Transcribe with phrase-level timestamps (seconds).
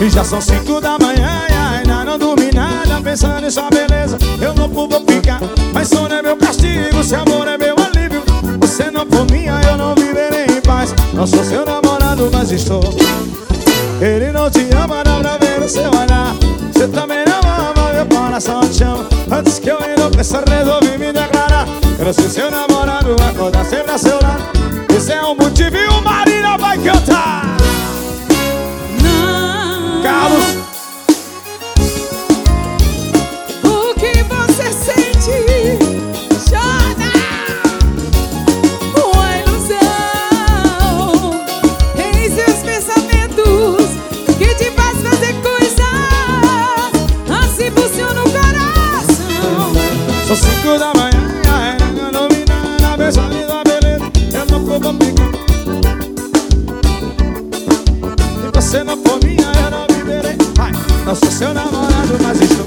[0.00, 4.16] E já são cinco da manhã e ainda não dormi nada Pensando em sua beleza,
[4.40, 5.40] eu não vou ficar
[5.72, 8.22] Mas sono é meu castigo, seu amor é meu alívio.
[8.60, 10.94] Você não for minha, eu não viverei em paz.
[11.12, 12.80] Não sou seu namorado, mas estou.
[14.00, 16.34] Ele não te ama, não pra ver o seu olhar.
[16.72, 21.66] Você também não ama, meu coração te chama Antes que eu enlouqueça, resolvi me declarar.
[21.96, 24.44] Quero ser seu namorado, acordar sempre a seu lado
[24.96, 27.56] Esse é o motivo e o Marina vai cantar
[52.98, 54.94] nada Pensando em sua beleza, eu não vou ficar
[58.44, 60.36] E você não for minha, eu não viverei.
[60.58, 60.72] Ai,
[61.06, 62.66] Não sou seu namorado, mas estou.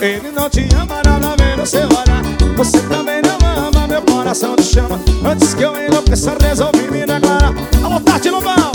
[0.00, 2.22] Ele não te ama, não pra ver o seu olhar.
[2.56, 5.00] Você também não ama, meu coração te chama.
[5.24, 7.54] Antes que eu enlouqueça, resolvi me declarar.
[7.82, 8.72] Alô, Tati Lobão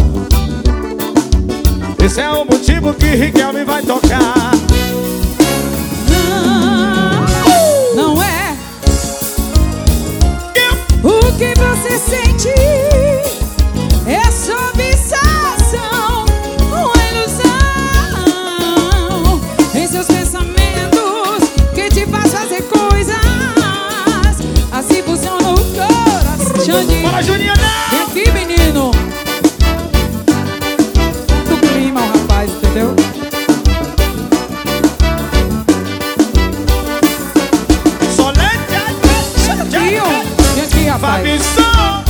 [2.03, 4.51] Esse é o motivo que Riquelme vai tocar
[11.89, 12.49] você sente.
[14.05, 14.21] É
[14.75, 16.25] fixação,
[16.71, 17.49] uma ilusão
[19.73, 23.15] em seus pensamentos que te faz fazer coisas.
[24.71, 26.63] Assim funciona o coração.
[26.63, 28.08] Xande, Bora, Juliana!
[40.99, 42.08] Vem aqui,